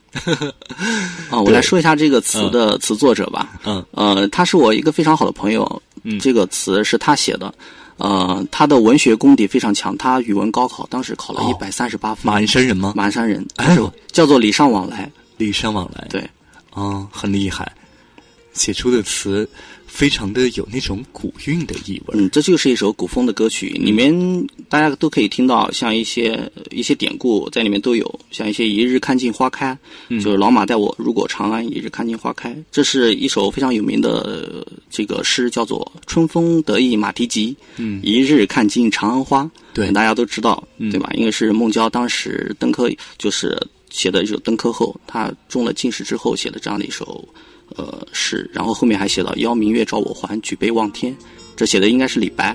[1.31, 3.59] 啊， 我来说一下这个词的词作者吧。
[3.65, 7.53] 嗯呃，他是我一个非常好的朋友，嗯这个词是他写的。
[7.97, 12.27] 呃，他的文学功底非常强，他语文高考当时考了一哦百三十八分。
[12.27, 12.93] 马鞍山人吗？
[12.97, 15.09] 马鞍山人，哎就是叫做礼尚往来。
[15.37, 16.05] 礼尚往来。
[16.11, 16.29] 对，
[16.73, 17.73] 哦，很厉害，
[18.55, 19.49] 写出的词
[19.87, 22.15] 非常的有那种古韵的意味。
[22.19, 24.13] 嗯，这就是一首古风的歌曲，里面
[24.69, 29.77] 大家都可以听到像一些一些典故在里面都有，像一些“一日看尽花开”，
[30.09, 32.57] 嗯就是老马带我入过长安，一日看尽花开。
[32.73, 39.49] 这是一首非常有名的呃这个诗，叫做《春风得意马蹄疾》，嗯一日看尽长安花。
[39.73, 41.11] 对大家都知道，嗯对吧？
[41.15, 42.89] 因为是孟郊当时登科，
[43.19, 47.29] 就是写的一首登科后，他中了进士之后写的这样的一首
[47.77, 51.17] 呃是，然后后面还写了“邀明月照我还，举杯望天”，
[51.57, 52.55] 这写的应该是李白。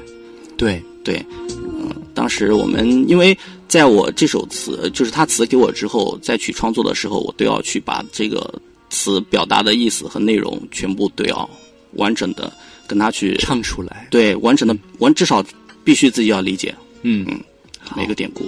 [0.57, 1.25] 对，对，
[1.57, 3.37] 嗯，当时我们因为
[3.67, 11.49] 在我这首词，就是他词给我之后，再去创作的时候，我都要去把这个词表达的意思和内容全部都要
[11.93, 12.51] 完整的
[12.87, 14.07] 跟他去唱出来。
[14.11, 15.43] 对完整的完，至少
[15.83, 17.25] 必须自己要理解嗯，
[17.95, 18.43] 每个典故。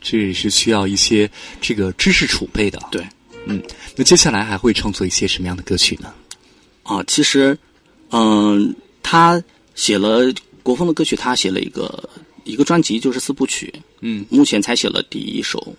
[0.00, 1.28] 这也是需要一些
[1.60, 2.80] 这个知识储备的。
[2.90, 3.04] 对，
[3.46, 3.62] 嗯，
[3.96, 6.12] 那接下来还会创作一些什么样的歌曲呢？
[6.82, 7.58] 啊，其实，
[8.10, 9.42] 嗯，他
[9.74, 10.32] 写了
[10.62, 12.08] 国风的歌曲，他写了一个
[12.44, 13.72] 一个专辑，就是四部曲。
[14.00, 15.74] 嗯，目前才写了第一首，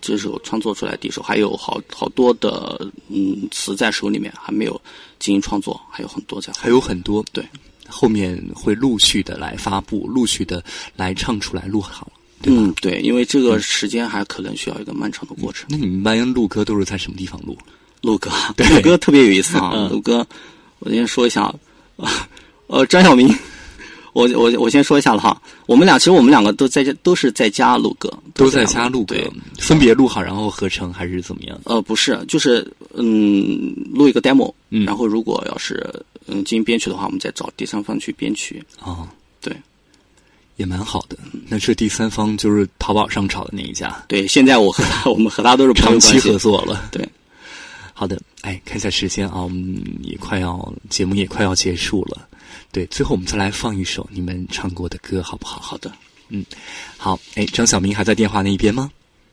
[0.00, 4.80] 这首创作出来第一首，还有好好多的嗯词在手里面，还没有
[5.18, 6.52] 进行创作，还有很多在。
[6.58, 7.44] 还有很多，对，
[7.88, 10.62] 后面会陆续的来发布，陆续的
[10.96, 12.10] 来唱出来，录好，
[12.44, 12.60] 对吧？
[12.62, 15.66] 嗯，对，因为这个时间还可能需要一个漫长的过程。
[15.70, 17.56] 那你们班录歌都是在什么地方录？
[18.02, 20.26] 陆哥， 对陆哥特别有意思啊，嗯陆哥，
[20.80, 21.42] 我先说一下，
[21.96, 22.28] 啊
[22.68, 23.28] 呃，张晓明，
[24.12, 31.58] 我我我先说一下了哈，我们俩其实我们两个都在家，都是在家录歌，都在家录歌对，，分别录好，然后合成还是怎么样？
[31.64, 35.82] 呃，不是，就是嗯，录一个 demo，嗯然后如果要是
[36.26, 38.62] 嗯进行编曲的话，我们再找第三方去编曲。
[38.82, 39.08] 哦，
[39.40, 39.54] 对，
[40.56, 41.16] 也蛮好的。
[41.48, 46.38] 那这第三方就是淘宝上炒的那一家，对，现在我和他， 我们和他都是长期合。
[46.38, 46.88] 作了。
[46.90, 47.06] 对，
[47.92, 52.28] 好的，哎，看一下时间啊，我们也快要节目也快要结束了。
[52.72, 55.60] 对，最后我们再来放一首你们唱过的歌，好不好？
[55.60, 55.92] 好的，
[56.28, 56.44] 嗯
[56.96, 58.90] 好，哎，张小明还在电话那一边吗？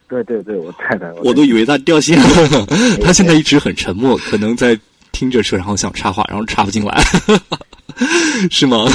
[0.08, 1.16] 对对对，我在的。
[1.24, 2.66] 我都以为他掉线了。
[3.02, 4.78] 他现在一直很沉默，可能在
[5.12, 7.02] 听着说，然后想插话，然后插不进来，
[8.52, 8.86] 是吗？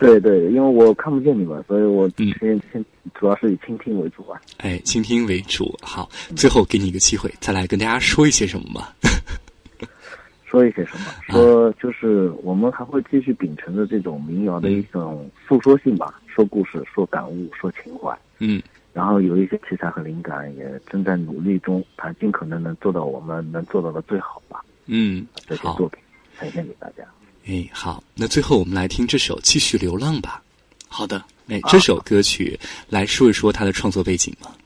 [0.00, 2.84] 对对，因为我看不见你们，所以我嗯先先
[3.14, 4.40] 主要是以倾听为主啊。
[4.56, 5.78] 哎，倾听为主。
[5.82, 8.96] 好，最后给你一个机会，再来跟大家说一些什么吧。
[10.46, 11.04] 说一些什么？
[11.28, 18.18] 说就是我们还会继续秉承着这种民谣的一种诉说性吧，说故事、说感悟、说情怀。
[18.38, 18.60] 嗯
[18.92, 24.64] 然后有一些题材和灵感，也正在努力中，它尽可能能做到我们能做到的最好吧。
[24.86, 26.00] 嗯，好这些作，品
[26.36, 27.04] 呈现给大家。
[27.50, 30.40] 哎，好，那最后我们来听这首《继续流浪》吧。
[30.86, 32.56] 好的，哎，这首歌曲
[32.88, 34.56] 来说一说它的创作背景吧。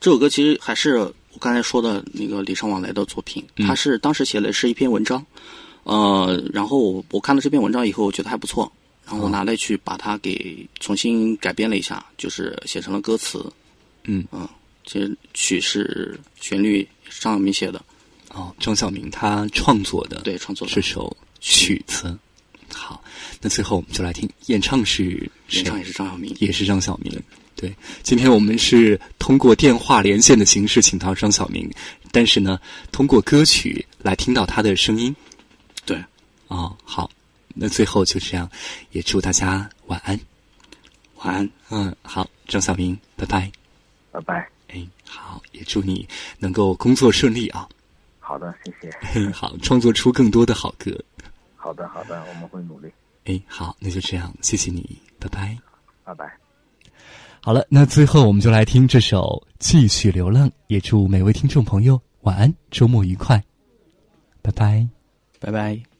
[0.00, 5.24] 这首歌其实还是我刚才说的那个礼尚往来的作品，嗯他是当时写的是一篇文章，
[5.84, 8.70] 呃，然后我我看了这篇文章以后，我觉得还不错，
[9.06, 13.48] 然后我拿来去把它给重新改编了一下，就是写成了歌词。
[14.02, 14.48] 嗯嗯，
[14.84, 16.86] 其实曲是旋律
[17.20, 17.80] 张晓明写的，
[18.30, 22.18] 哦，张晓明他创作的，对，创作的这首曲子。
[22.74, 23.02] 好，
[23.40, 27.22] 那最后我们就来听演唱是演唱也是张晓明，也是张晓明。
[27.56, 31.70] 对，今天我们是通过电话连线的形式请到张晓明，
[32.10, 32.58] 但是呢，
[32.90, 35.14] 通过歌曲来听到他的声音。
[35.86, 36.02] 对，
[36.48, 37.08] 哦，好，
[37.54, 38.50] 那最后就这样，
[38.90, 40.18] 也祝大家晚安，
[41.18, 41.50] 晚安。
[41.70, 43.50] 嗯，好，张晓明，拜拜，
[44.10, 44.48] 拜拜。
[44.68, 46.06] 哎，好，也祝你
[46.38, 47.68] 能够工作顺利啊。
[48.18, 49.30] 好的，谢谢。
[49.30, 50.92] 好，创作出更多的好歌。
[51.64, 52.92] 好的，好的，我们会努力。
[53.24, 55.56] 哎，好，那就这样，谢谢你，拜拜，
[56.04, 56.30] 拜拜。
[57.40, 63.42] 好了，那最后我们就来听这首《继续流浪》，也祝每位听众朋友晚安，周末愉快，
[64.42, 64.86] 拜拜，
[65.40, 65.93] 拜拜。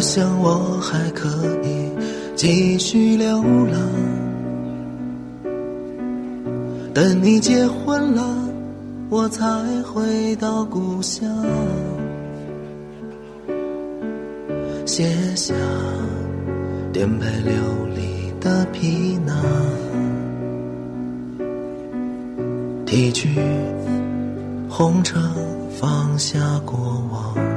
[0.00, 1.28] 我想我还可
[1.62, 1.90] 以
[2.34, 3.78] 继续流浪，
[6.94, 8.22] 等你结婚了，
[9.10, 9.44] 我才
[9.82, 11.28] 回到故乡，
[14.86, 15.04] 卸
[15.36, 15.52] 下
[16.94, 17.52] 颠沛流
[17.94, 19.36] 离的皮囊，
[22.86, 23.28] 提去
[24.66, 25.22] 红尘，
[25.78, 26.78] 放下过
[27.12, 27.49] 往。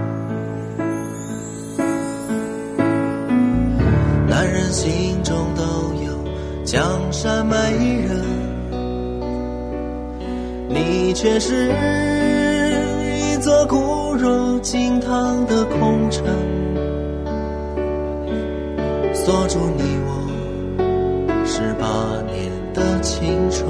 [4.74, 5.62] 心中都
[6.04, 6.12] 有
[6.66, 7.56] 江山美
[8.08, 8.26] 人，
[10.68, 11.72] 你却是
[13.06, 16.26] 一座固若金汤的空城，
[19.14, 20.10] 锁住你我
[21.46, 21.86] 十八
[22.26, 23.70] 年的青春，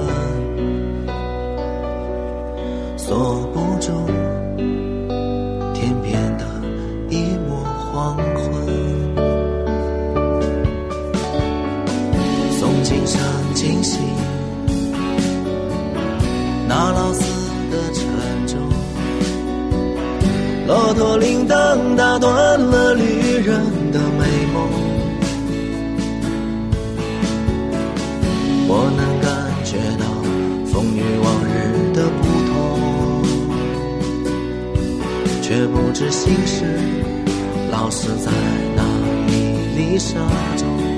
[2.96, 3.92] 锁不住
[5.74, 6.46] 天边的
[7.10, 8.73] 一抹黄昏。
[13.84, 14.00] 惊醒，
[16.70, 17.22] 那老死
[17.70, 18.06] 的沉
[18.48, 18.58] 重，
[20.66, 23.04] 骆驼铃铛打断了旅
[23.44, 23.60] 人
[23.92, 24.70] 的美梦。
[28.70, 29.28] 我能感
[29.66, 30.06] 觉到
[30.72, 32.54] 风雨往日的不同，
[35.42, 36.64] 却不知心事
[37.70, 38.32] 老是在
[38.78, 38.82] 那
[39.28, 39.32] 一
[39.76, 40.18] 粒沙
[40.56, 40.93] 中。